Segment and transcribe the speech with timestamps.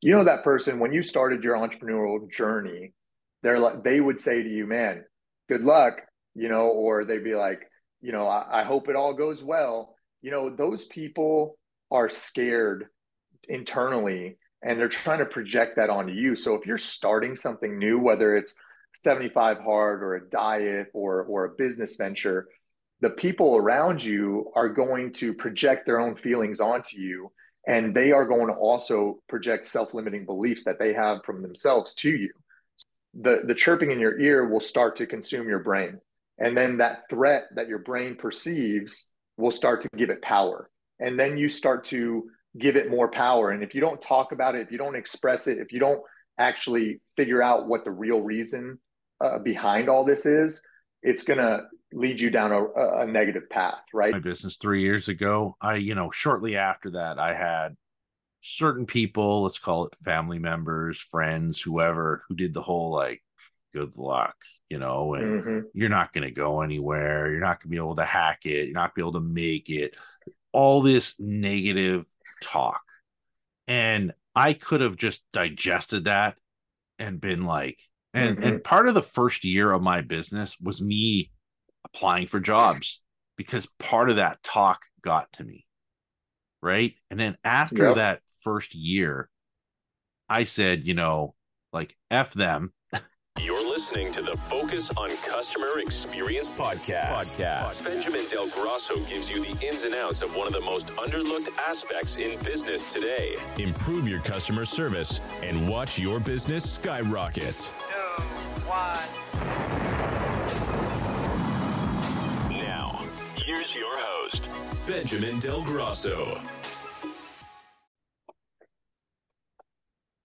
[0.00, 2.92] you know that person when you started your entrepreneurial journey,
[3.42, 5.04] they're like they would say to you, "Man,
[5.48, 6.00] good luck,"
[6.34, 7.60] you know, or they'd be like,
[8.00, 11.58] "You know, I, I hope it all goes well." You know, those people
[11.90, 12.86] are scared
[13.48, 16.36] internally and they're trying to project that onto you.
[16.36, 18.54] So if you're starting something new, whether it's
[18.94, 22.48] 75 hard or a diet or or a business venture,
[23.00, 27.32] the people around you are going to project their own feelings onto you
[27.66, 32.10] and they are going to also project self-limiting beliefs that they have from themselves to
[32.10, 32.30] you.
[33.14, 36.00] The the chirping in your ear will start to consume your brain.
[36.38, 40.70] And then that threat that your brain perceives will start to give it power.
[40.98, 43.50] And then you start to give it more power.
[43.50, 46.00] And if you don't talk about it, if you don't express it, if you don't
[46.38, 48.78] actually figure out what the real reason
[49.20, 50.64] uh, behind all this is,
[51.02, 52.64] it's going to lead you down a,
[53.00, 54.12] a, negative path, right?
[54.12, 57.76] My business three years ago, I, you know, shortly after that, I had
[58.40, 63.22] certain people, let's call it family members, friends, whoever, who did the whole like,
[63.72, 64.34] good luck,
[64.68, 65.58] you know, and mm-hmm.
[65.74, 67.30] you're not going to go anywhere.
[67.30, 68.66] You're not going to be able to hack it.
[68.66, 69.94] You're not going to be able to make it.
[70.52, 72.06] All this negative
[72.42, 72.82] talk.
[73.68, 76.36] And I could have just digested that
[76.98, 77.78] and been like,
[78.12, 78.46] and mm-hmm.
[78.46, 81.30] and part of the first year of my business was me
[81.84, 83.00] applying for jobs
[83.36, 85.66] because part of that talk got to me.
[86.62, 86.94] Right.
[87.10, 87.96] And then after yep.
[87.96, 89.28] that first year,
[90.28, 91.34] I said, you know,
[91.72, 92.72] like F them.
[93.38, 97.08] You're listening to the Focus on Customer Experience podcast.
[97.10, 97.84] podcast.
[97.84, 101.56] Benjamin Del Grosso gives you the ins and outs of one of the most underlooked
[101.56, 103.36] aspects in business today.
[103.56, 107.72] Improve your customer service and watch your business skyrocket.
[107.88, 108.22] Two,
[108.68, 109.19] one.
[113.50, 114.46] Here's your host,
[114.86, 116.40] Benjamin Del Grosso.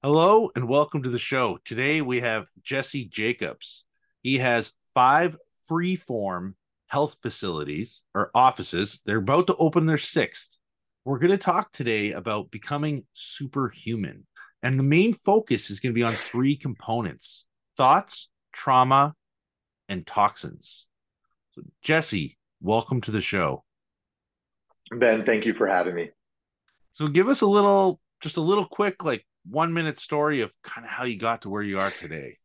[0.03, 1.57] Hello and welcome to the show.
[1.65, 3.85] Today we have Jesse Jacobs.
[4.21, 5.37] He has five
[5.67, 9.01] free-form health facilities or offices.
[9.07, 10.59] They're about to open their sixth.
[11.03, 14.27] We're going to talk today about becoming superhuman.
[14.61, 19.15] And the main focus is going to be on three components thoughts, trauma,
[19.89, 20.85] and toxins.
[21.55, 23.63] So, Jesse, welcome to the show.
[24.91, 26.09] Ben, thank you for having me.
[26.93, 30.85] So, give us a little, just a little quick, like one minute story of kind
[30.85, 32.37] of how you got to where you are today.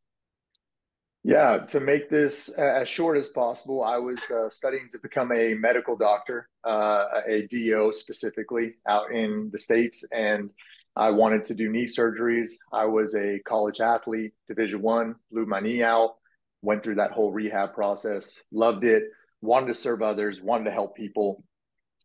[1.23, 5.53] Yeah, to make this as short as possible, I was uh, studying to become a
[5.53, 10.07] medical doctor, uh, a DO specifically out in the States.
[10.13, 10.49] And
[10.97, 12.53] I wanted to do knee surgeries.
[12.73, 16.17] I was a college athlete, Division One, blew my knee out,
[16.63, 19.05] went through that whole rehab process, loved it,
[19.41, 21.45] wanted to serve others, wanted to help people.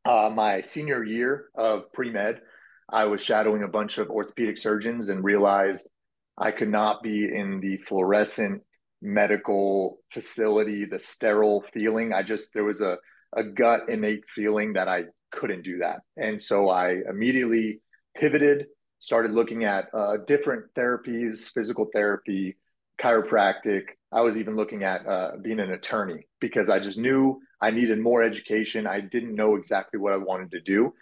[0.04, 2.42] Uh, my senior year of pre med,
[2.90, 5.90] I was shadowing a bunch of orthopedic surgeons and realized
[6.38, 8.62] I could not be in the fluorescent
[9.02, 12.14] medical facility, the sterile feeling.
[12.14, 12.98] I just, there was a,
[13.36, 16.02] a gut innate feeling that I couldn't do that.
[16.18, 17.82] And so I immediately
[18.16, 18.68] pivoted,
[19.00, 22.58] started looking at uh, different therapies, physical therapy,
[23.02, 23.84] chiropractic.
[24.12, 28.00] I was even looking at uh, being an attorney because I just knew I needed
[28.00, 28.88] more education.
[28.88, 30.94] I didn't know exactly what I wanted to do.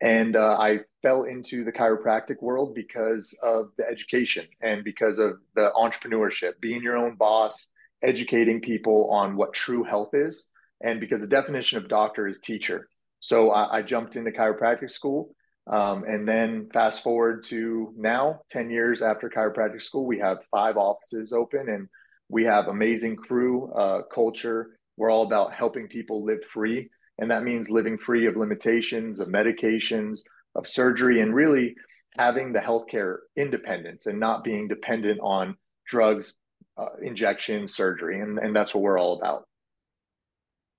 [0.00, 5.38] And uh, I fell into the chiropractic world because of the education and because of
[5.54, 7.70] the entrepreneurship, being your own boss,
[8.02, 10.48] educating people on what true health is.
[10.82, 12.88] And because the definition of doctor is teacher.
[13.20, 15.34] So I, I jumped into chiropractic school.
[15.66, 20.76] Um, and then fast forward to now, 10 years after chiropractic school, we have five
[20.76, 21.88] offices open and
[22.28, 24.76] we have amazing crew, uh, culture.
[24.96, 29.28] We're all about helping people live free and that means living free of limitations, of
[29.28, 30.20] medications,
[30.54, 31.74] of surgery, and really
[32.16, 36.36] having the healthcare independence and not being dependent on drugs,
[36.76, 38.20] uh, injection, surgery.
[38.20, 39.44] And, and that's what we're all about.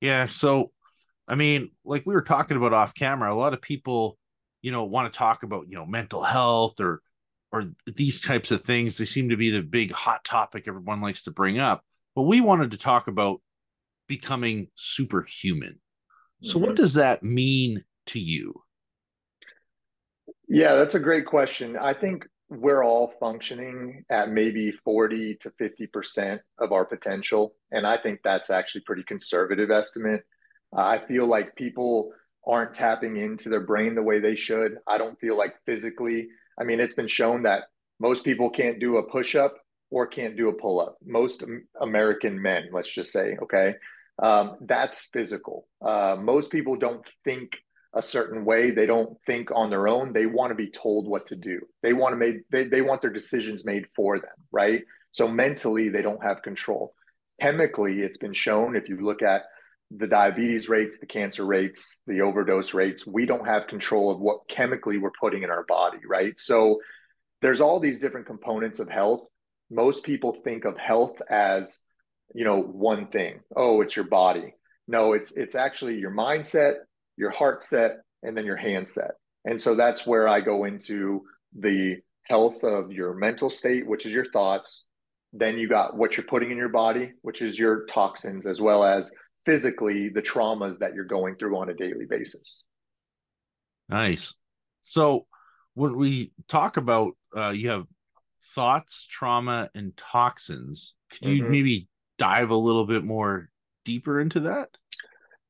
[0.02, 0.28] Yeah.
[0.28, 0.72] So,
[1.28, 4.18] I mean, like we were talking about off camera, a lot of people,
[4.66, 7.02] you know, want to talk about, you know, mental health or,
[7.52, 8.98] or these types of things.
[8.98, 11.84] They seem to be the big hot topic everyone likes to bring up.
[12.16, 13.42] But we wanted to talk about
[14.08, 15.80] becoming superhuman
[16.46, 16.68] so, mm-hmm.
[16.68, 18.62] what does that mean to you?
[20.48, 21.78] Yeah, that's a great question.
[21.78, 27.56] I think we're all functioning at maybe 40 to 50% of our potential.
[27.72, 30.24] And I think that's actually pretty conservative estimate.
[30.76, 32.12] Uh, I feel like people
[32.48, 34.78] aren't tapping into their brain the way they should.
[34.88, 36.28] I don't feel like physically,
[36.60, 37.66] I mean, it's been shown that
[38.00, 39.56] most people can't do a push up
[39.90, 40.98] or can't do a pull up.
[41.06, 41.44] Most
[41.82, 43.76] American men, let's just say, okay?
[44.22, 45.68] um, that's physical.
[45.82, 47.62] Uh, most people don't think
[47.94, 48.72] a certain way.
[48.72, 50.14] They don't think on their own.
[50.14, 51.62] They want to be told what to do.
[51.82, 54.84] They want to make they, they want their decisions made for them, right?
[55.12, 56.94] So mentally they don't have control.
[57.42, 59.44] Chemically, it's been shown if you look at
[59.92, 64.48] the diabetes rates, the cancer rates, the overdose rates, we don't have control of what
[64.50, 66.38] chemically we're putting in our body, right?
[66.38, 66.80] So
[67.42, 69.28] there's all these different components of health.
[69.70, 71.84] Most people think of health as,
[72.34, 73.42] you know, one thing.
[73.56, 74.56] Oh, it's your body.
[74.88, 76.76] No, it's it's actually your mindset,
[77.18, 79.12] your heart set, and then your hand set.
[79.46, 81.24] And so that's where I go into
[81.58, 84.86] the health of your mental state, which is your thoughts.
[85.34, 88.84] Then you got what you're putting in your body, which is your toxins, as well
[88.84, 89.14] as
[89.46, 92.64] physically the traumas that you're going through on a daily basis.
[93.90, 94.34] Nice.
[94.82, 95.26] So
[95.76, 97.86] when we talk about uh, you have
[98.42, 101.52] thoughts, trauma, and toxins, could you mm-hmm.
[101.52, 101.88] maybe
[102.18, 103.50] dive a little bit more
[103.84, 104.70] deeper into that?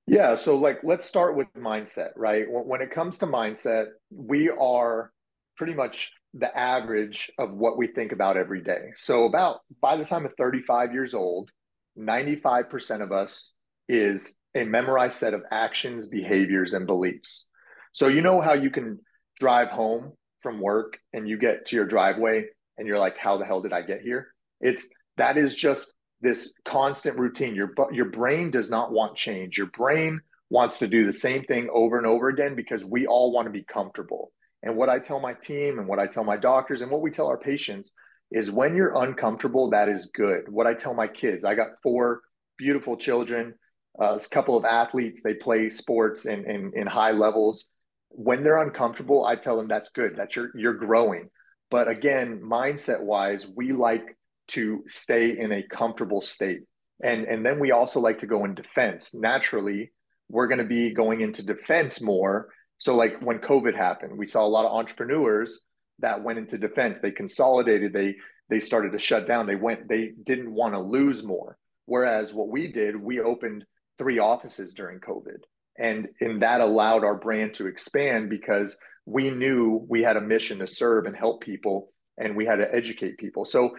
[0.08, 0.36] Yeah.
[0.36, 2.46] So, like, let's start with mindset, right?
[2.48, 5.12] When it comes to mindset, we are
[5.58, 8.92] pretty much the average of what we think about every day.
[8.96, 11.50] So, about by the time of 35 years old,
[11.98, 13.52] 95% of us
[13.88, 17.48] is a memorized set of actions, behaviors, and beliefs.
[17.92, 19.00] So, you know how you can
[19.40, 22.46] drive home from work and you get to your driveway
[22.78, 24.28] and you're like, how the hell did I get here?
[24.62, 27.56] It's that is just this constant routine.
[27.56, 29.58] Your your brain does not want change.
[29.58, 33.32] Your brain wants to do the same thing over and over again because we all
[33.32, 34.32] want to be comfortable.
[34.64, 37.12] And what I tell my team and what I tell my doctors and what we
[37.12, 37.94] tell our patients
[38.32, 40.50] is when you're uncomfortable, that is good.
[40.50, 42.22] What I tell my kids, I got four
[42.58, 43.54] beautiful children,
[44.02, 47.70] uh, a couple of athletes, they play sports in, in, in high levels.
[48.10, 51.30] When they're uncomfortable, I tell them that's good, that you're, you're growing.
[51.72, 54.18] But again, mindset wise, we like
[54.50, 56.62] to stay in a comfortable state.
[57.04, 59.14] And, and then we also like to go in defense.
[59.14, 59.92] Naturally,
[60.30, 62.50] we're going to be going into defense more.
[62.78, 65.62] So, like when COVID happened, we saw a lot of entrepreneurs
[66.00, 67.00] that went into defense.
[67.00, 67.94] They consolidated.
[67.94, 68.16] They
[68.50, 69.48] they started to shut down.
[69.48, 69.88] They went.
[69.88, 71.58] They didn't want to lose more.
[71.86, 73.66] Whereas what we did, we opened
[73.98, 75.40] three offices during COVID,
[75.78, 80.60] and and that allowed our brand to expand because we knew we had a mission
[80.60, 83.46] to serve and help people, and we had to educate people.
[83.46, 83.76] So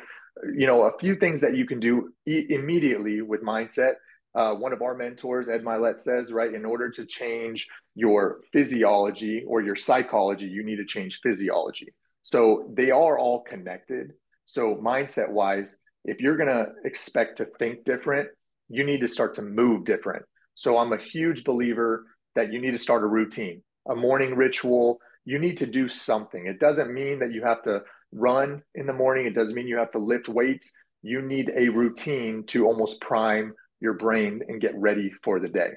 [0.55, 3.95] you know, a few things that you can do e- immediately with mindset.
[4.35, 9.45] Uh, one of our mentors, Ed Mylett, says, right, in order to change your physiology
[9.47, 11.95] or your psychology, you need to change physiology.
[12.23, 14.13] So they are all connected.
[14.45, 18.29] So, mindset wise, if you're going to expect to think different,
[18.69, 20.25] you need to start to move different.
[20.55, 24.99] So, I'm a huge believer that you need to start a routine, a morning ritual.
[25.25, 26.47] You need to do something.
[26.47, 27.83] It doesn't mean that you have to
[28.13, 29.27] run in the morning.
[29.27, 30.73] It doesn't mean you have to lift weights.
[31.03, 35.71] You need a routine to almost prime your brain and get ready for the day.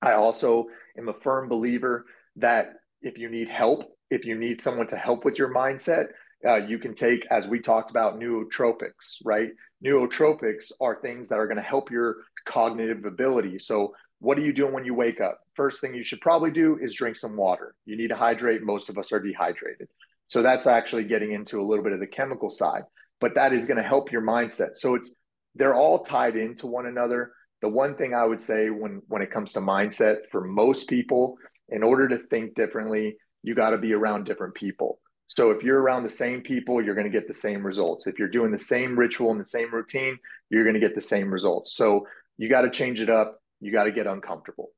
[0.00, 0.66] I also
[0.98, 2.06] am a firm believer
[2.36, 6.06] that if you need help, if you need someone to help with your mindset,
[6.46, 9.50] uh, you can take, as we talked about, nootropics, right?
[9.84, 13.58] Nootropics are things that are going to help your cognitive ability.
[13.58, 15.40] So, what are you doing when you wake up?
[15.56, 17.74] First thing you should probably do is drink some water.
[17.86, 18.62] You need to hydrate.
[18.62, 19.88] Most of us are dehydrated.
[20.32, 22.84] So that's actually getting into a little bit of the chemical side,
[23.20, 24.70] but that is going to help your mindset.
[24.76, 25.16] So it's
[25.54, 27.32] they're all tied into one another.
[27.60, 31.36] The one thing I would say when when it comes to mindset for most people,
[31.68, 35.00] in order to think differently, you got to be around different people.
[35.34, 38.06] So if you're around the same people, you're going to get the same results.
[38.06, 40.18] If you're doing the same ritual and the same routine,
[40.50, 41.74] you're going to get the same results.
[41.74, 43.40] So you got to change it up.
[43.58, 44.68] You got to get uncomfortable.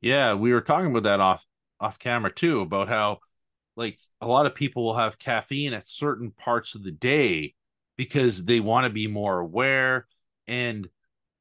[0.00, 1.44] Yeah, we were talking about that off
[1.80, 3.18] off camera too about how
[3.76, 7.54] like a lot of people will have caffeine at certain parts of the day
[7.96, 10.06] because they want to be more aware
[10.46, 10.88] and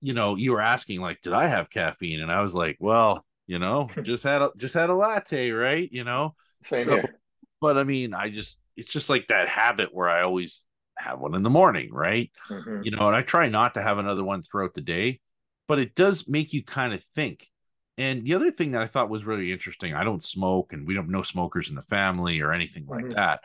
[0.02, 3.26] you know you were asking like did i have caffeine and i was like well
[3.48, 7.20] you know just had a just had a latte right you know Same so, here.
[7.62, 10.66] But i mean i just it's just like that habit where i always
[10.98, 12.82] have one in the morning right mm-hmm.
[12.84, 15.20] you know and i try not to have another one throughout the day
[15.68, 17.50] but it does make you kind of think
[17.98, 20.94] and the other thing that I thought was really interesting, I don't smoke and we
[20.94, 23.14] don't know smokers in the family or anything like mm-hmm.
[23.14, 23.42] that.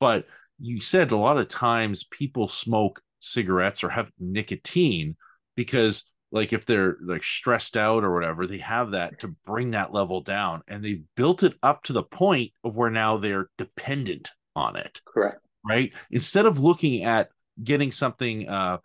[0.00, 0.26] But
[0.58, 5.16] you said a lot of times people smoke cigarettes or have nicotine
[5.56, 9.92] because like if they're like stressed out or whatever, they have that to bring that
[9.92, 14.30] level down and they've built it up to the point of where now they're dependent
[14.56, 15.00] on it.
[15.06, 15.40] Correct.
[15.64, 15.92] Right?
[16.10, 17.28] Instead of looking at
[17.62, 18.78] getting something uh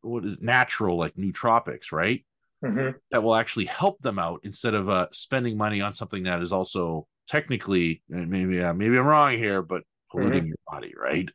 [0.00, 2.24] what is natural like nootropics, right?
[2.64, 2.96] mm-hmm.
[3.10, 6.52] that will actually help them out instead of uh, spending money on something that is
[6.52, 10.48] also technically maybe uh, maybe I'm wrong here, but polluting mm-hmm.
[10.48, 11.30] your body, right?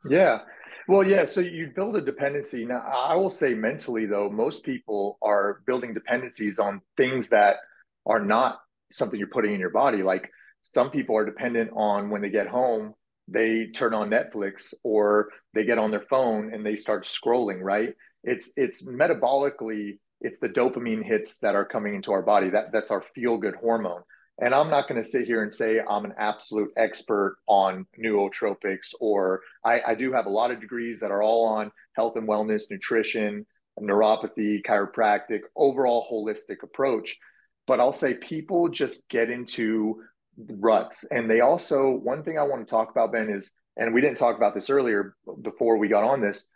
[0.08, 0.40] yeah.
[0.88, 1.24] Well, yeah.
[1.24, 2.64] So you build a dependency.
[2.64, 7.56] Now, I will say mentally, though, most people are building dependencies on things that
[8.06, 8.60] are not
[8.90, 10.02] something you're putting in your body.
[10.02, 10.30] Like
[10.62, 12.94] some people are dependent on when they get home,
[13.28, 17.94] they turn on Netflix or they get on their phone and they start scrolling, right?
[18.24, 22.50] It's it's metabolically, it's the dopamine hits that are coming into our body.
[22.50, 24.02] That that's our feel good hormone.
[24.40, 28.94] And I'm not going to sit here and say I'm an absolute expert on nootropics,
[29.00, 32.26] or I, I do have a lot of degrees that are all on health and
[32.26, 33.46] wellness, nutrition,
[33.80, 37.18] neuropathy, chiropractic, overall holistic approach.
[37.66, 40.02] But I'll say people just get into
[40.36, 41.04] ruts.
[41.10, 44.16] And they also, one thing I want to talk about, Ben, is, and we didn't
[44.16, 46.48] talk about this earlier before we got on this,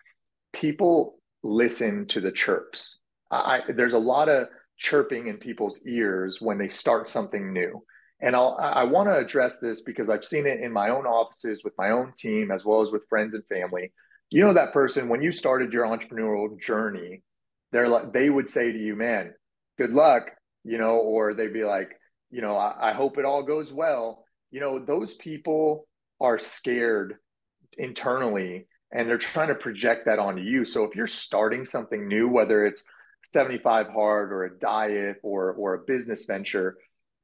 [0.52, 2.98] people listen to the chirps.
[3.30, 7.82] I, there's a lot of chirping in people's ears when they start something new.
[8.20, 11.62] And I'll, I want to address this because I've seen it in my own offices
[11.62, 13.92] with my own team, as well as with friends and family.
[14.30, 17.22] You know, that person, when you started your entrepreneurial journey,
[17.72, 19.34] they're like, they would say to you, man,
[19.78, 20.30] good luck,
[20.64, 21.90] you know, or they'd be like,
[22.30, 24.24] you know, I, I hope it all goes well.
[24.50, 25.86] You know, those people
[26.20, 27.16] are scared
[27.76, 30.64] internally and they're trying to project that onto you.
[30.64, 32.84] So if you're starting something new, whether it's
[33.32, 36.76] 75 hard or a diet or or a business venture,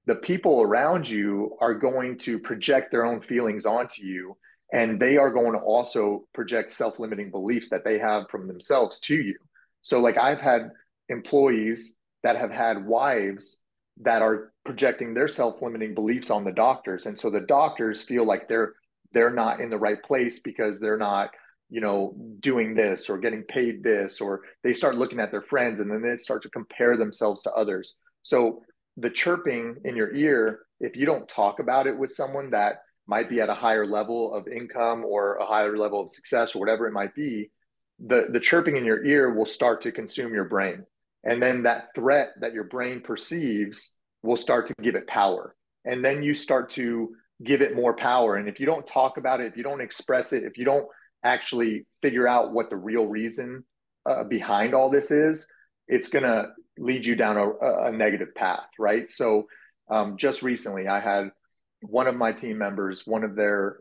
[0.06, 4.37] the people around you are going to project their own feelings onto you
[4.73, 9.14] and they are going to also project self-limiting beliefs that they have from themselves to
[9.14, 9.37] you.
[9.82, 10.71] So like I've had
[11.09, 13.62] employees that have had wives
[14.00, 18.49] that are projecting their self-limiting beliefs on the doctors and so the doctors feel like
[18.49, 18.73] they're
[19.12, 21.30] they're not in the right place because they're not
[21.73, 25.81] you know doing this or getting paid this or they start looking at their friends
[25.81, 28.62] and then they start to compare themselves to others so
[28.97, 33.29] the chirping in your ear if you don't talk about it with someone that might
[33.29, 36.87] be at a higher level of income or a higher level of success or whatever
[36.87, 37.50] it might be
[38.07, 40.85] the the chirping in your ear will start to consume your brain
[41.25, 45.55] and then that threat that your brain perceives will start to give it power.
[45.85, 48.37] And then you start to give it more power.
[48.37, 50.87] And if you don't talk about it, if you don't express it, if you don't
[51.25, 53.64] actually figure out what the real reason
[54.07, 55.49] uh, behind all this is,
[55.88, 56.49] it's going to
[56.79, 57.50] lead you down a,
[57.87, 59.11] a, negative path, right?
[59.11, 59.47] So,
[59.91, 61.31] um, just recently, I had
[61.83, 63.81] one of my team members, one of their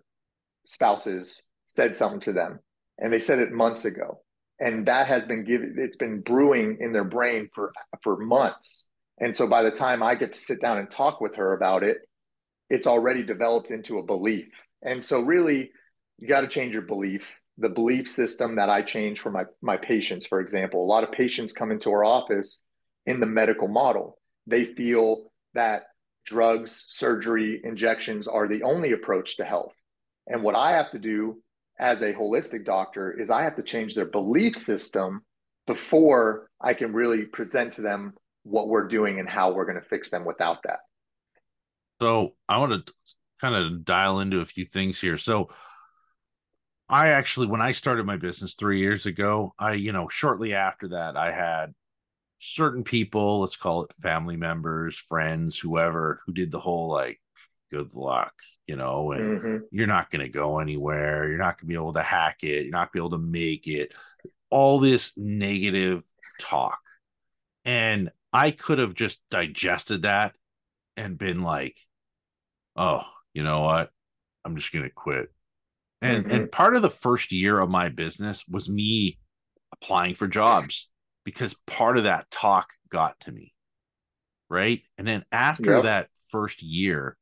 [0.65, 2.59] spouses said something to them,
[2.99, 4.21] and they said it months ago
[4.61, 9.35] and that has been given it's been brewing in their brain for for months and
[9.35, 11.97] so by the time i get to sit down and talk with her about it
[12.69, 14.47] it's already developed into a belief
[14.83, 15.71] and so really
[16.21, 19.75] you got to change your belief the belief system that i change for my my
[19.75, 22.63] patients for example a lot of patients come into our office
[23.05, 25.83] in the medical model they feel that
[26.25, 29.75] drugs surgery injections are the only approach to health
[30.27, 31.41] and what i have to do
[31.81, 35.25] as a holistic doctor is I have to change their belief system
[35.65, 38.13] before I can really present to them
[38.43, 40.79] what we're doing and how we're going to fix them without that.
[41.99, 42.93] So I want to
[43.39, 45.17] kind of dial into a few things here.
[45.17, 45.49] So
[46.91, 50.89] I actually, when I started my business three years ago, I, you know, shortly after
[50.89, 51.73] that, I had
[52.39, 57.21] certain people, let's call it family members, friends, whoever, who did the whole like,
[57.71, 58.33] good luck,
[58.67, 59.57] you know, and mm-hmm.
[59.71, 61.29] you're not going to go anywhere.
[61.29, 62.63] You're not going to be able to hack it.
[62.63, 63.93] You're not going to be able to make it.
[64.49, 66.03] All this negative
[66.41, 66.79] talk.
[67.63, 70.35] And I could have just digested that
[70.97, 71.77] and been like,
[72.75, 73.91] oh, you know what?
[74.43, 75.31] I'm just going to quit.
[76.01, 76.35] And mm-hmm.
[76.35, 79.19] and part of the first year of my business was me
[79.73, 80.89] applying for jobs
[81.23, 83.53] because part of that talk got to me.
[84.49, 84.81] Right?
[84.97, 85.83] And then after yep.
[85.83, 87.17] that first year,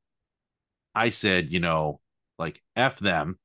[0.96, 2.00] I said, you know,
[2.40, 3.38] like F them.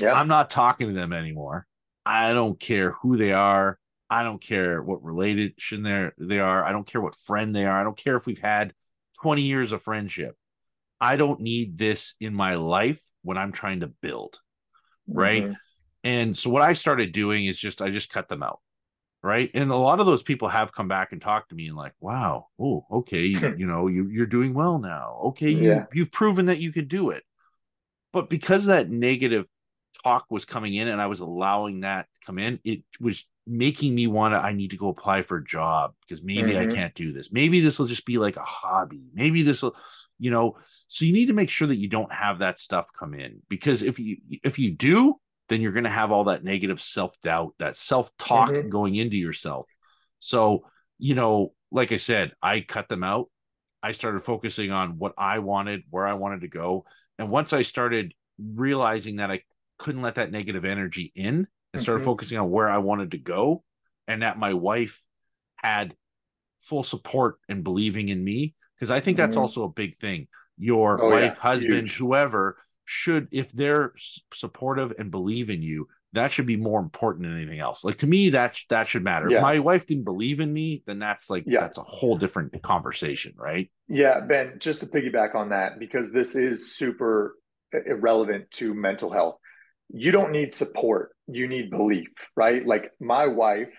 [0.00, 0.12] yeah.
[0.12, 1.66] I'm not talking to them anymore.
[2.04, 3.78] I don't care who they are.
[4.10, 6.64] I don't care what relation they they are.
[6.64, 7.80] I don't care what friend they are.
[7.80, 8.72] I don't care if we've had
[9.22, 10.34] 20 years of friendship.
[11.00, 14.40] I don't need this in my life when I'm trying to build.
[15.06, 15.44] Right.
[15.44, 15.52] Mm-hmm.
[16.04, 18.60] And so what I started doing is just I just cut them out
[19.22, 21.76] right and a lot of those people have come back and talked to me and
[21.76, 25.86] like wow oh okay you, you know you, you're doing well now okay you, yeah.
[25.92, 27.24] you've proven that you could do it
[28.12, 29.46] but because that negative
[30.04, 33.94] talk was coming in and i was allowing that to come in it was making
[33.94, 36.70] me want to i need to go apply for a job because maybe mm-hmm.
[36.70, 39.74] i can't do this maybe this will just be like a hobby maybe this will
[40.18, 40.56] you know
[40.88, 43.82] so you need to make sure that you don't have that stuff come in because
[43.82, 47.54] if you if you do then you're going to have all that negative self doubt,
[47.58, 48.68] that self talk mm-hmm.
[48.68, 49.66] going into yourself.
[50.20, 50.66] So,
[50.98, 53.30] you know, like I said, I cut them out.
[53.82, 56.84] I started focusing on what I wanted, where I wanted to go.
[57.18, 59.42] And once I started realizing that I
[59.78, 62.06] couldn't let that negative energy in and started mm-hmm.
[62.06, 63.62] focusing on where I wanted to go,
[64.06, 65.02] and that my wife
[65.56, 65.94] had
[66.60, 69.42] full support and believing in me, because I think that's mm-hmm.
[69.42, 70.28] also a big thing.
[70.56, 71.40] Your oh, wife, yeah.
[71.40, 71.96] husband, Huge.
[71.96, 73.92] whoever should, if they're
[74.32, 77.84] supportive and believe in you, that should be more important than anything else.
[77.84, 79.28] Like to me, that that should matter.
[79.28, 79.36] Yeah.
[79.36, 81.60] If my wife didn't believe in me, then that's like yeah.
[81.60, 83.70] that's a whole different conversation, right?
[83.88, 84.54] Yeah, Ben.
[84.58, 87.36] Just to piggyback on that, because this is super
[87.86, 89.36] irrelevant to mental health.
[89.90, 91.12] You don't need support.
[91.26, 92.64] You need belief, right?
[92.64, 93.72] Like my wife,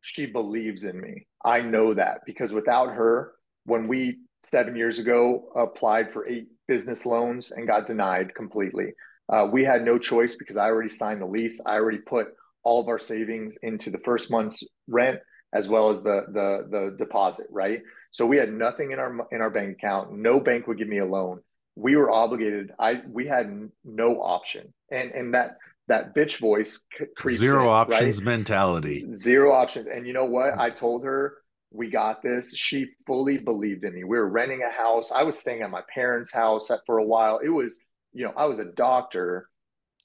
[0.00, 1.26] she believes in me.
[1.44, 3.32] I know that because without her,
[3.64, 8.92] when we seven years ago applied for eight business loans and got denied completely
[9.32, 11.60] uh, we had no choice because I already signed the lease.
[11.64, 12.28] I already put
[12.64, 15.20] all of our savings into the first month's rent
[15.54, 17.82] as well as the the the deposit, right?
[18.10, 20.12] So we had nothing in our in our bank account.
[20.12, 21.40] No bank would give me a loan.
[21.76, 22.72] We were obligated.
[22.78, 25.56] I we had no option, and and that
[25.88, 28.24] that bitch voice creeps zero in, options right?
[28.24, 29.06] mentality.
[29.14, 29.88] Zero options.
[29.92, 30.58] And you know what?
[30.58, 31.38] I told her
[31.72, 32.54] we got this.
[32.54, 34.04] She fully believed in me.
[34.04, 35.10] We were renting a house.
[35.10, 37.40] I was staying at my parents' house for a while.
[37.42, 37.80] It was
[38.12, 39.48] you know, I was a doctor,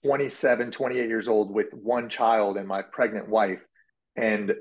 [0.04, 3.60] 27, 28 years old with one child and my pregnant wife.
[4.16, 4.54] And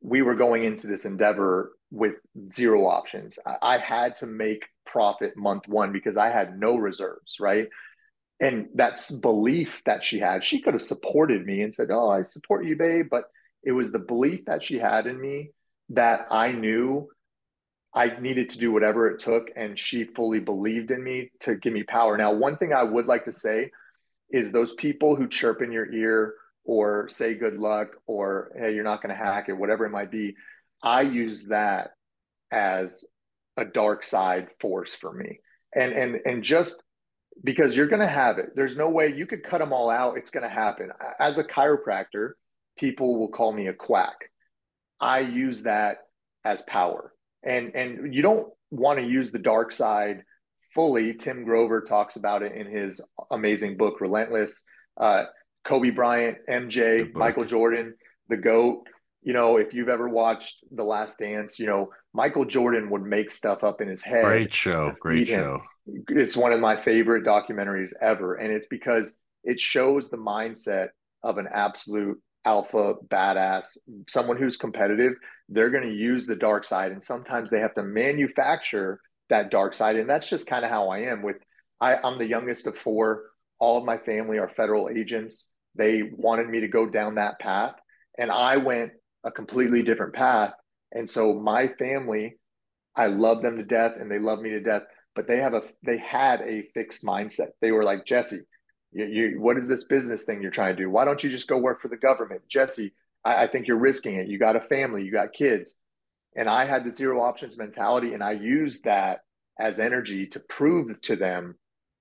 [0.00, 2.14] we were going into this endeavor with
[2.52, 3.38] zero options.
[3.46, 7.68] I, I had to make profit month one because I had no reserves, right?
[8.40, 10.44] And that's belief that she had.
[10.44, 13.06] She could have supported me and said, Oh, I support you, babe.
[13.10, 13.24] But
[13.62, 15.50] it was the belief that she had in me
[15.90, 17.08] that I knew
[17.96, 21.72] I needed to do whatever it took, and she fully believed in me to give
[21.72, 22.18] me power.
[22.18, 23.70] Now, one thing I would like to say
[24.30, 28.84] is those people who chirp in your ear or say good luck or hey, you're
[28.84, 30.36] not going to hack it, whatever it might be.
[30.82, 31.92] I use that
[32.50, 33.04] as
[33.56, 35.40] a dark side force for me,
[35.74, 36.84] and and and just
[37.42, 38.50] because you're going to have it.
[38.54, 40.16] There's no way you could cut them all out.
[40.16, 40.90] It's going to happen.
[41.20, 42.32] As a chiropractor,
[42.78, 44.30] people will call me a quack.
[45.00, 45.98] I use that
[46.44, 47.12] as power
[47.46, 50.22] and and you don't want to use the dark side
[50.74, 51.14] fully.
[51.14, 53.00] Tim Grover talks about it in his
[53.30, 54.64] amazing book Relentless.
[54.98, 55.24] Uh,
[55.64, 57.94] Kobe Bryant, MJ, Michael Jordan,
[58.28, 58.86] the goat.
[59.22, 63.30] You know, if you've ever watched The Last Dance, you know Michael Jordan would make
[63.30, 64.24] stuff up in his head.
[64.24, 65.62] Great show, great show.
[65.86, 70.88] It's one of my favorite documentaries ever, and it's because it shows the mindset
[71.22, 73.76] of an absolute alpha badass,
[74.08, 75.14] someone who's competitive,
[75.48, 76.92] they're going to use the dark side.
[76.92, 79.96] And sometimes they have to manufacture that dark side.
[79.96, 81.36] And that's just kind of how I am with,
[81.80, 83.24] I, I'm the youngest of four.
[83.58, 85.52] All of my family are federal agents.
[85.74, 87.74] They wanted me to go down that path.
[88.16, 88.92] And I went
[89.24, 90.52] a completely different path.
[90.92, 92.38] And so my family,
[92.94, 94.82] I love them to death and they love me to death,
[95.16, 97.48] but they have a, they had a fixed mindset.
[97.60, 98.42] They were like, Jesse,
[98.92, 100.90] you, you, what is this business thing you're trying to do?
[100.90, 102.42] Why don't you just go work for the government?
[102.48, 102.92] Jesse,
[103.24, 104.28] I, I think you're risking it.
[104.28, 105.78] You got a family, you got kids.
[106.36, 109.20] And I had the zero options mentality, and I used that
[109.58, 111.56] as energy to prove to them,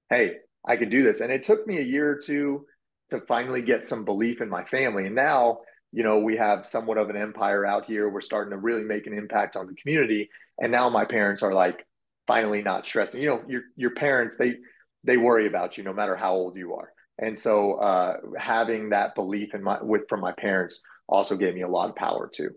[0.09, 0.35] hey,
[0.67, 1.21] I could do this.
[1.21, 2.65] And it took me a year or two
[3.11, 5.05] to finally get some belief in my family.
[5.05, 5.59] And now,
[5.93, 8.09] you know, we have somewhat of an empire out here.
[8.09, 10.29] We're starting to really make an impact on the community.
[10.59, 11.85] And now my parents are like
[12.27, 13.21] finally not stressing.
[13.21, 14.57] You know, your your parents, they
[15.03, 16.91] they worry about you no matter how old you are.
[17.17, 21.61] And so uh, having that belief in my with from my parents also gave me
[21.61, 22.51] a lot of power too.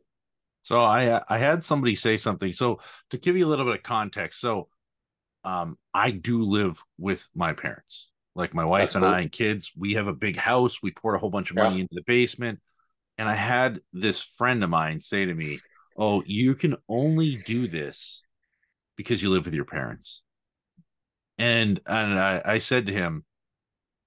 [0.62, 2.52] So I I had somebody say something.
[2.52, 4.68] So to give you a little bit of context, so
[5.44, 9.14] um, I do live with my parents, like my wife That's and cool.
[9.14, 9.72] I and kids.
[9.76, 10.82] We have a big house.
[10.82, 11.82] We poured a whole bunch of money yeah.
[11.82, 12.60] into the basement,
[13.16, 15.60] and I had this friend of mine say to me,
[15.96, 18.22] "Oh, you can only do this
[18.98, 20.20] because you live with your parents."
[21.38, 23.24] And and I, I said to him,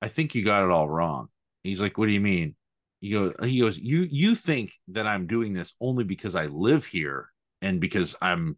[0.02, 1.30] I think you got it all wrong.
[1.64, 2.56] He's like, What do you mean?
[3.00, 6.86] He goes, he goes, You you think that I'm doing this only because I live
[6.86, 7.30] here
[7.62, 8.58] and because I'm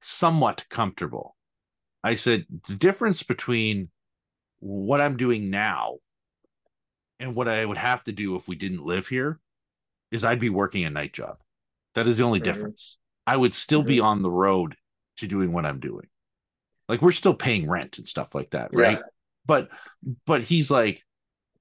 [0.00, 1.36] somewhat comfortable.
[2.04, 3.90] I said, the difference between
[4.60, 5.96] what I'm doing now
[7.18, 9.40] and what I would have to do if we didn't live here
[10.12, 11.38] is I'd be working a night job.
[11.96, 12.98] That is the only difference.
[13.26, 14.76] I would still be on the road
[15.18, 16.06] to doing what I'm doing.
[16.88, 18.98] Like we're still paying rent and stuff like that, right?
[18.98, 19.04] Yeah.
[19.46, 19.68] But
[20.26, 21.04] but he's like,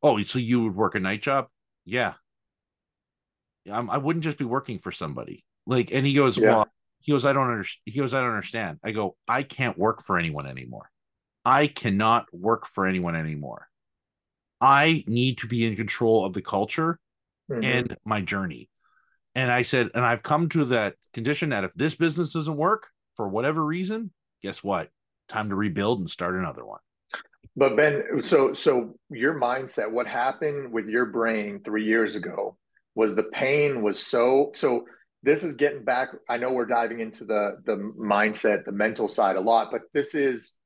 [0.01, 1.47] oh, so you would work a night job?
[1.85, 2.13] Yeah.
[3.71, 5.43] I'm, I wouldn't just be working for somebody.
[5.65, 6.49] Like, and he goes, yeah.
[6.49, 6.67] well,
[6.99, 7.81] he goes, I don't understand.
[7.85, 8.79] He goes, I don't understand.
[8.83, 10.89] I go, I can't work for anyone anymore.
[11.43, 13.67] I cannot work for anyone anymore.
[14.59, 16.99] I need to be in control of the culture
[17.49, 17.63] mm-hmm.
[17.63, 18.69] and my journey.
[19.35, 22.89] And I said, and I've come to that condition that if this business doesn't work
[23.17, 24.89] for whatever reason, guess what?
[25.27, 26.79] time to rebuild and start another one.
[27.55, 32.57] But Ben, so so your mindset, what happened with your brain three years ago
[32.95, 34.85] was the pain was so so
[35.23, 36.09] this is getting back.
[36.29, 40.13] I know we're diving into the the mindset, the mental side a lot, but this
[40.13, 40.57] is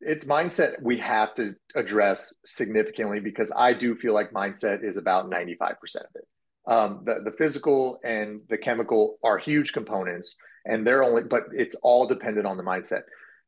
[0.00, 5.28] it's mindset we have to address significantly because I do feel like mindset is about
[5.28, 6.24] 95% of it.
[6.66, 11.74] Um, the, the physical and the chemical are huge components and they're only, but it's
[11.76, 13.02] all dependent on the mindset.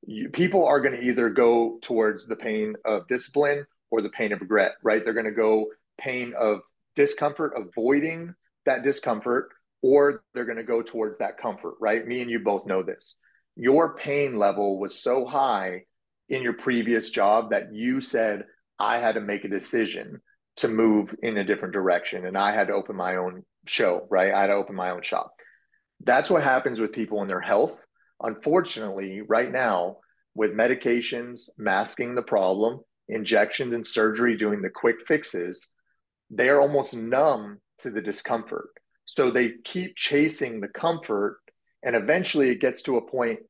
[0.07, 4.33] You, people are going to either go towards the pain of discipline or the pain
[4.33, 5.05] of regret, right?
[5.05, 5.67] They're going to go
[5.99, 6.61] pain of
[6.97, 8.35] discomfort, avoiding
[8.67, 9.51] that discomfort,
[9.83, 12.07] or they're going to go towards that comfort, right?
[12.07, 13.17] Me and you both know this.
[13.57, 15.85] Your pain level was so high
[16.29, 18.45] in your previous job that you said,
[18.79, 20.21] I had to make a decision
[20.57, 24.33] to move in a different direction and I had to open my own show, right?
[24.33, 25.33] I had to open my own shop.
[26.03, 27.79] That's what happens with people in their health.
[28.23, 29.99] Unfortunately, right now,
[30.35, 35.73] with medications masking the problem, injections and surgery doing the quick fixes,
[36.31, 38.69] they are almost numb to the discomfort.
[39.05, 41.41] So they keep chasing the comfort,
[41.83, 43.41] and eventually it gets to a point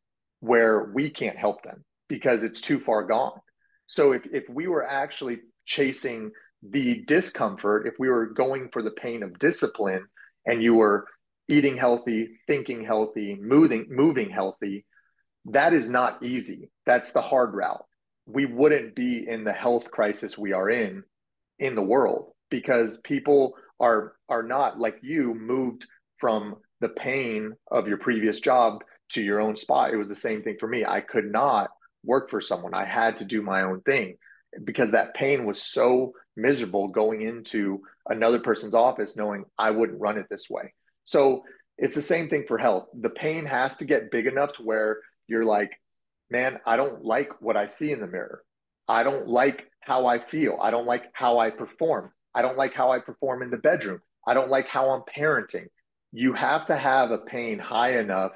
[0.41, 3.39] where we can't help them because it's too far gone.
[3.87, 6.31] So if, if we were actually chasing
[6.63, 10.07] the discomfort, if we were going for the pain of discipline
[10.47, 11.07] and you were
[11.51, 14.85] eating healthy, thinking healthy, moving, moving healthy,
[15.47, 16.71] that is not easy.
[16.87, 17.85] That's the hard route.
[18.27, 21.03] We wouldn't be in the health crisis we are in
[21.59, 25.87] in the world because people are are not like you moved
[26.19, 29.93] from the pain of your previous job to your own spot.
[29.93, 30.85] It was the same thing for me.
[30.85, 31.71] I could not
[32.05, 32.75] work for someone.
[32.75, 34.17] I had to do my own thing
[34.65, 40.19] because that pain was so miserable going into another person's office knowing I wouldn't run
[40.19, 40.73] it this way.
[41.11, 41.43] So
[41.77, 42.87] it's the same thing for health.
[42.95, 45.73] The pain has to get big enough to where you're like,
[46.31, 48.45] man, I don't like what I see in the mirror.
[48.87, 50.57] I don't like how I feel.
[50.63, 52.13] I don't like how I perform.
[52.33, 54.01] I don't like how I perform in the bedroom.
[54.25, 55.67] I don't like how I'm parenting.
[56.13, 58.33] You have to have a pain high enough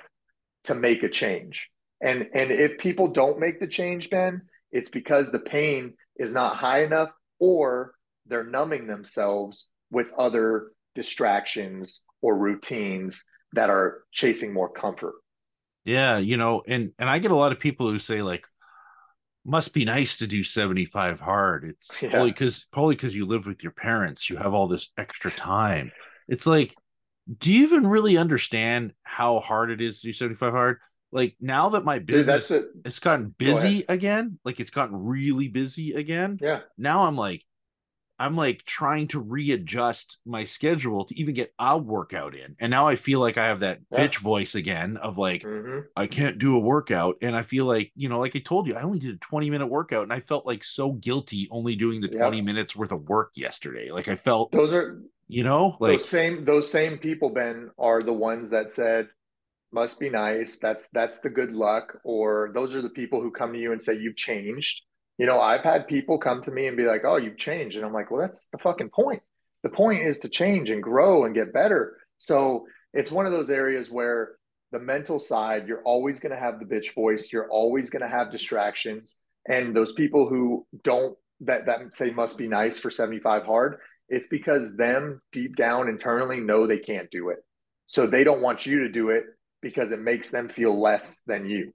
[0.64, 1.70] to make a change.
[2.02, 6.56] And and if people don't make the change, Ben, it's because the pain is not
[6.56, 7.94] high enough or
[8.26, 15.12] they're numbing themselves with other distractions or routines that are chasing more comfort.
[15.84, 18.46] Yeah, you know, and and I get a lot of people who say like
[19.44, 21.64] must be nice to do 75 hard.
[21.64, 22.08] It's yeah.
[22.08, 25.92] probably because probably because you live with your parents, you have all this extra time.
[26.26, 26.74] It's like,
[27.38, 30.78] do you even really understand how hard it is to do 75 hard?
[31.12, 35.48] Like now that my business Dude, it's gotten busy Go again, like it's gotten really
[35.48, 36.38] busy again.
[36.40, 36.60] Yeah.
[36.78, 37.44] Now I'm like,
[38.24, 42.56] I'm like trying to readjust my schedule to even get a workout in.
[42.58, 43.98] And now I feel like I have that yeah.
[43.98, 45.80] bitch voice again of like, mm-hmm.
[45.94, 47.16] I can't do a workout.
[47.20, 49.50] And I feel like, you know, like I told you, I only did a 20
[49.50, 53.10] minute workout and I felt like so guilty only doing the 20 minutes worth of
[53.10, 53.90] work yesterday.
[53.90, 58.02] Like I felt those are, you know, like those same, those same people, Ben, are
[58.02, 59.08] the ones that said,
[59.70, 60.58] must be nice.
[60.58, 61.98] That's, that's the good luck.
[62.04, 64.80] Or those are the people who come to you and say, you've changed
[65.18, 67.84] you know, I've had people come to me and be like, "Oh, you've changed," and
[67.84, 69.22] I'm like, "Well, that's the fucking point.
[69.62, 73.50] The point is to change and grow and get better." So it's one of those
[73.50, 74.36] areas where
[74.72, 77.32] the mental side, you're always going to have the bitch voice.
[77.32, 82.38] You're always going to have distractions, and those people who don't that that say must
[82.38, 83.78] be nice for 75 hard.
[84.08, 87.38] It's because them deep down internally know they can't do it,
[87.86, 89.24] so they don't want you to do it
[89.62, 91.72] because it makes them feel less than you,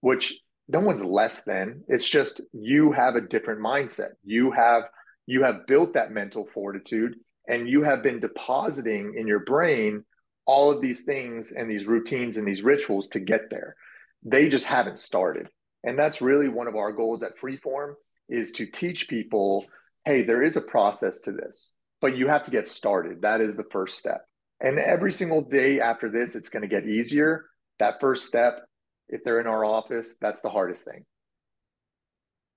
[0.00, 1.82] which no one's less than.
[1.88, 4.12] It's just you have a different mindset.
[4.24, 4.84] You have
[5.26, 7.16] you have built that mental fortitude
[7.48, 10.04] and you have been depositing in your brain
[10.46, 13.76] all of these things and these routines and these rituals to get there.
[14.24, 15.48] They just haven't started.
[15.84, 17.94] And that's really one of our goals at freeform
[18.28, 19.66] is to teach people
[20.04, 23.22] hey there is a process to this but you have to get started.
[23.22, 24.26] That is the first step.
[24.60, 27.46] And every single day after this it's going to get easier.
[27.78, 28.64] That first step
[29.12, 31.04] if they're in our office, that's the hardest thing.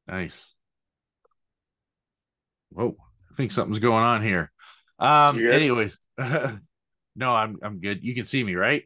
[0.07, 0.51] Nice.
[2.69, 2.95] Whoa,
[3.31, 4.51] I think something's going on here.
[4.97, 6.59] Um, anyways, no,
[7.31, 8.03] I'm I'm good.
[8.03, 8.83] You can see me, right?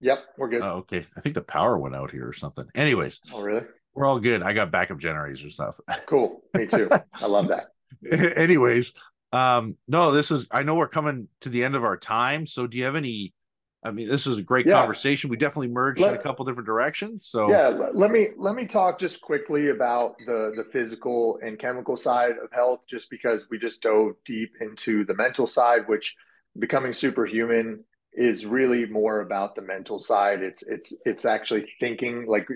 [0.00, 0.62] Yep, we're good.
[0.62, 1.06] Oh, okay.
[1.16, 2.64] I think the power went out here or something.
[2.74, 3.20] Anyways.
[3.34, 3.64] Oh, really?
[3.94, 4.42] We're all good.
[4.42, 5.80] I got backup generators or stuff.
[6.06, 6.42] Cool.
[6.54, 6.88] Me too.
[6.90, 7.68] I love that.
[8.36, 8.94] Anyways,
[9.32, 12.46] um, no, this is I know we're coming to the end of our time.
[12.46, 13.34] So do you have any
[13.82, 14.74] I mean, this is a great yeah.
[14.74, 15.30] conversation.
[15.30, 17.26] We definitely merged let, in a couple different directions.
[17.26, 21.96] So yeah, let me let me talk just quickly about the the physical and chemical
[21.96, 26.14] side of health, just because we just dove deep into the mental side, which
[26.58, 30.42] becoming superhuman is really more about the mental side.
[30.42, 32.48] It's it's it's actually thinking like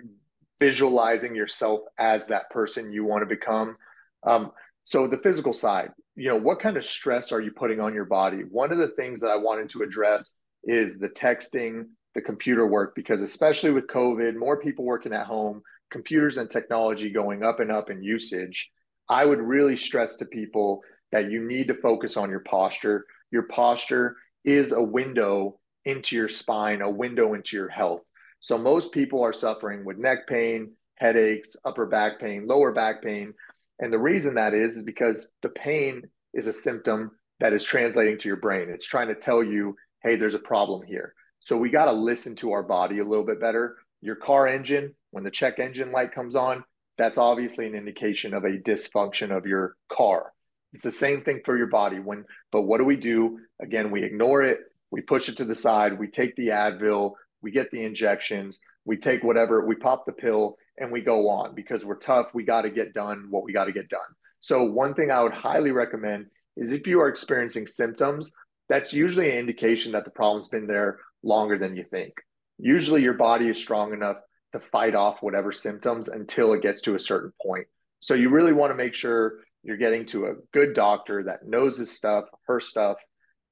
[0.61, 3.77] visualizing yourself as that person you want to become.
[4.25, 4.53] Um,
[4.85, 8.05] so the physical side, you know, what kind of stress are you putting on your
[8.05, 8.43] body?
[8.51, 12.95] One of the things that I wanted to address is the texting, the computer work,
[12.95, 17.71] because especially with COVID, more people working at home, computers and technology going up and
[17.71, 18.71] up in usage.
[19.09, 23.07] I would really stress to people that you need to focus on your posture.
[23.31, 28.03] Your posture is a window into your spine, a window into your health.
[28.41, 33.35] So most people are suffering with neck pain, headaches, upper back pain, lower back pain.
[33.79, 38.19] And the reason that is, is because the pain is a symptom that is translating
[38.19, 38.69] to your brain.
[38.71, 41.15] It's trying to tell you, hey, there's a problem here.
[41.41, 43.77] So we got to listen to our body a little bit better.
[44.01, 46.63] Your car engine, when the check engine light comes on,
[46.97, 50.31] that's obviously an indication of a dysfunction of your car.
[50.73, 51.99] It's the same thing for your body.
[51.99, 53.41] When, but what do we do?
[53.61, 54.61] Again, we ignore it.
[54.91, 55.99] We push it to the side.
[55.99, 57.13] We take the Advil.
[57.43, 58.61] We get the injections.
[58.85, 59.67] We take whatever.
[59.67, 62.29] We pop the pill, and we go on because we're tough.
[62.35, 64.01] We got to get done what we got to get done.
[64.41, 68.35] So one thing I would highly recommend is if you are experiencing symptoms,
[68.69, 72.15] that's usually an indication that the problem's been there longer than you think.
[72.59, 74.17] Usually your body is strong enough
[74.53, 77.67] to fight off whatever symptoms until it gets to a certain point.
[78.01, 81.79] So you really want to make sure you're getting to a good doctor that knows
[81.79, 82.99] his stuff, her stuff,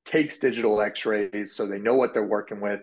[0.05, 2.81] takes digital x-rays so they know what they're working with.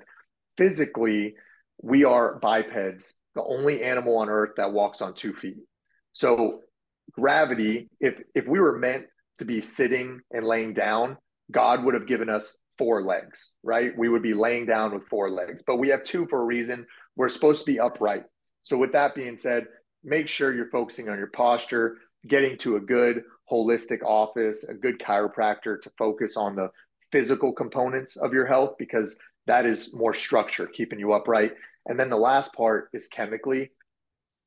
[0.58, 1.36] Physically,
[1.82, 5.58] we are bipeds, the only animal on earth that walks on two feet.
[6.14, 6.62] So
[7.12, 9.06] gravity, if if we were meant
[9.38, 11.18] to be sitting and laying down,
[11.52, 13.98] God would have given us four legs, right?
[13.98, 16.86] We would be laying down with four legs, but we have two for a reason.
[17.16, 18.24] We're supposed to be upright.
[18.62, 19.68] So, with that being said,
[20.04, 25.00] make sure you're focusing on your posture, getting to a good holistic office, a good
[25.00, 26.70] chiropractor to focus on the
[27.12, 31.54] physical components of your health because that is more structure, keeping you upright.
[31.88, 33.72] And then the last part is chemically.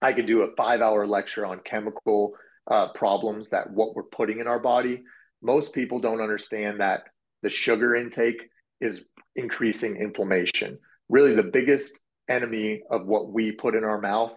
[0.01, 2.35] I could do a five hour lecture on chemical
[2.71, 5.03] uh, problems that what we're putting in our body.
[5.43, 7.05] Most people don't understand that
[7.43, 8.49] the sugar intake
[8.81, 10.79] is increasing inflammation.
[11.09, 14.33] Really, the biggest enemy of what we put in our mouth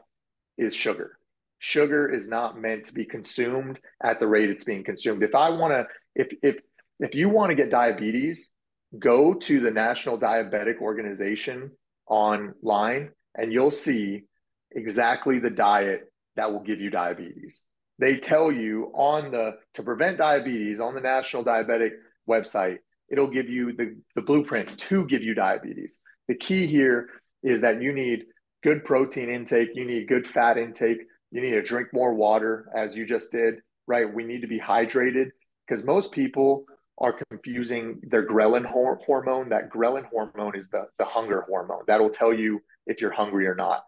[0.57, 1.17] is sugar.
[1.59, 5.23] Sugar is not meant to be consumed at the rate it's being consumed.
[5.23, 6.57] If I want to, if if
[6.99, 8.51] if you want to get diabetes,
[8.97, 11.71] go to the National Diabetic Organization
[12.07, 14.23] online and you'll see
[14.71, 17.65] exactly the diet that will give you diabetes
[17.99, 21.91] they tell you on the to prevent diabetes on the national diabetic
[22.29, 22.77] website
[23.09, 26.01] it'll give you the, the blueprint to give you diabetes.
[26.27, 27.07] The key here
[27.43, 28.25] is that you need
[28.63, 30.97] good protein intake you need good fat intake
[31.31, 33.55] you need to drink more water as you just did
[33.87, 34.11] right?
[34.11, 35.29] We need to be hydrated
[35.67, 36.65] because most people
[36.97, 41.83] are confusing their ghrelin hor- hormone that ghrelin hormone is the, the hunger hormone.
[41.87, 43.83] That'll tell you if you're hungry or not.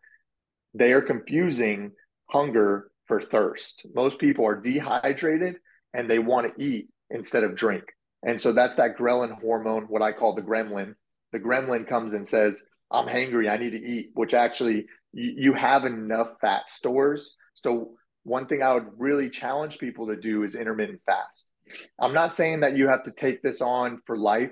[0.73, 1.91] They are confusing
[2.29, 3.87] hunger for thirst.
[3.95, 5.55] Most people are dehydrated
[5.93, 7.83] and they want to eat instead of drink.
[8.23, 10.95] And so that's that ghrelin hormone, what I call the gremlin.
[11.31, 15.53] The gremlin comes and says, I'm hangry, I need to eat, which actually you, you
[15.53, 17.35] have enough fat stores.
[17.53, 17.91] So,
[18.23, 21.49] one thing I would really challenge people to do is intermittent fast.
[21.99, 24.51] I'm not saying that you have to take this on for life,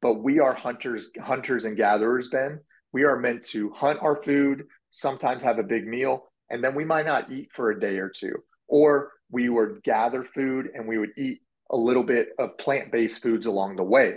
[0.00, 2.60] but we are hunters, hunters and gatherers, Ben.
[2.92, 6.84] We are meant to hunt our food, sometimes have a big meal, and then we
[6.84, 8.34] might not eat for a day or two.
[8.68, 13.46] Or we would gather food and we would eat a little bit of plant-based foods
[13.46, 14.14] along the way.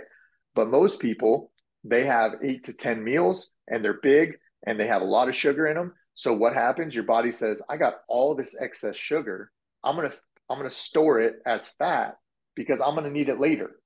[0.54, 1.52] But most people
[1.86, 5.36] they have 8 to 10 meals and they're big and they have a lot of
[5.36, 5.92] sugar in them.
[6.14, 6.94] So what happens?
[6.94, 9.50] Your body says i got all this excess sugar.
[9.82, 10.16] I'm going to
[10.50, 12.16] i'm going to store it as fat
[12.54, 13.76] because i'm going to need it later.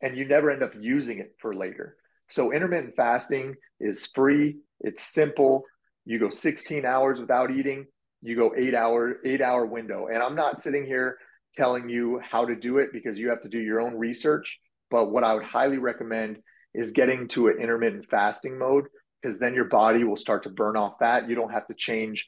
[0.00, 1.96] And you never end up using it for later.
[2.30, 4.58] So intermittent fasting is free.
[4.80, 5.64] It's simple.
[6.04, 7.86] You go 16 hours without eating
[8.22, 10.06] you go eight hour eight hour window.
[10.06, 11.18] And i'm not sitting here
[11.54, 14.58] telling you how to do it because you have to do your own research.
[14.90, 16.38] But what i would highly recommend
[16.74, 18.84] is getting to an intermittent fasting mode
[19.20, 21.28] because then your body will start to burn off fat.
[21.28, 22.26] You don't have to change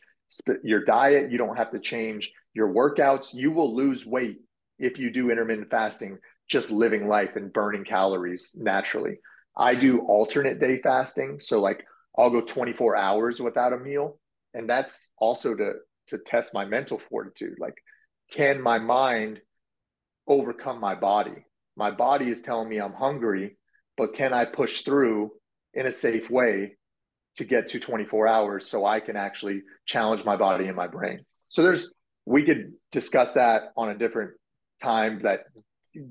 [0.64, 1.31] your diet.
[1.31, 3.33] You don't have to change your workouts.
[3.33, 4.38] You will lose weight
[4.79, 9.20] if you do intermittent fasting just living life and burning calories naturally.
[9.57, 11.38] I do alternate day fasting.
[11.40, 11.85] So like
[12.18, 14.18] i'll go 24 hours without a meal
[14.55, 15.73] and that's also to
[16.09, 17.57] to test my mental fortitude.
[17.59, 17.75] Like
[18.33, 19.41] can my mind
[20.29, 21.45] overcome my body?
[21.77, 23.57] My body is telling me i'm hungry
[23.97, 25.31] but can i push through
[25.75, 26.77] in a safe way
[27.37, 31.25] to get to 24 hours so i can actually challenge my body and my brain?
[31.49, 31.93] So there's
[32.27, 34.33] we could discuss that on a different
[34.83, 35.41] time that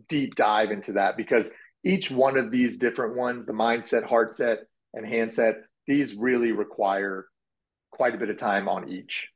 [0.08, 4.60] deep dive into that because each one of these different ones the mindset heart set
[4.93, 5.56] and handset
[5.88, 7.28] these really require
[7.99, 9.27] quite a bit of time on each.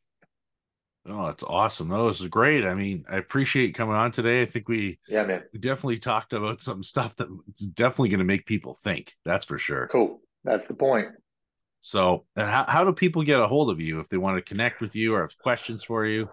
[1.05, 1.89] Oh, that's awesome.
[1.89, 2.63] That was great.
[2.63, 4.41] I mean, I appreciate coming on today.
[4.41, 5.43] I think we yeah, man.
[5.51, 9.11] We definitely talked about some stuff that's definitely going to make people think.
[9.25, 9.89] That's for sure.
[9.91, 10.21] Cool.
[10.45, 11.09] That's the point.
[11.81, 14.41] So, and how, how do people get a hold of you if they want to
[14.41, 16.29] connect with you or have questions for you?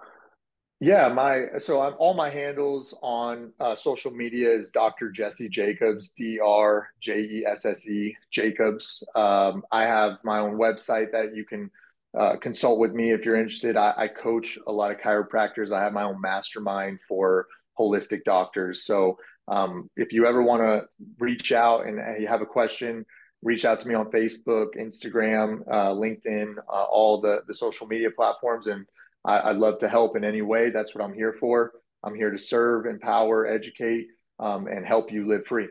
[0.79, 5.11] Yeah, my so I'm all my handles on uh, social media is Dr.
[5.11, 9.05] Jesse Jacobs, D R J E S S E Jacobs.
[9.17, 11.73] Um, I have my own website that you can
[12.19, 13.77] uh, consult with me if you're interested.
[13.77, 15.73] I, I, coach a lot of chiropractors.
[15.73, 17.47] I have my own mastermind for
[17.79, 18.85] holistic doctors.
[18.85, 19.17] So
[19.49, 20.87] um, if you ever want to
[21.19, 23.07] reach out and, you have a question,
[23.43, 28.11] reach out to me on Facebook, Instagram, uh, LinkedIn, uh, all the the social media
[28.11, 28.87] platforms, and
[29.25, 30.71] I, would love to help in any way.
[30.71, 31.73] That's what I'm here for.
[32.03, 35.69] I'm here to serve, empower, educate, um, and help you live free.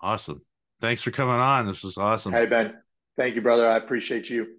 [0.00, 0.42] Awesome.
[0.80, 1.66] Thanks for coming on.
[1.66, 2.32] This was awesome.
[2.32, 2.74] Hey Ben,
[3.16, 3.68] thank you, brother.
[3.68, 4.57] I appreciate you.